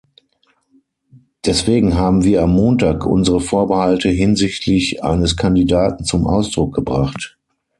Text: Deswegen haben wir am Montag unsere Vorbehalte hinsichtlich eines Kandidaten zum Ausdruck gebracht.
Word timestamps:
Deswegen 1.45 1.93
haben 1.93 2.23
wir 2.23 2.41
am 2.41 2.53
Montag 2.55 3.05
unsere 3.05 3.39
Vorbehalte 3.39 4.09
hinsichtlich 4.09 5.03
eines 5.03 5.37
Kandidaten 5.37 6.05
zum 6.05 6.25
Ausdruck 6.25 6.73
gebracht. 6.73 7.37